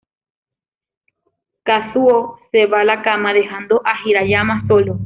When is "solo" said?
4.67-4.99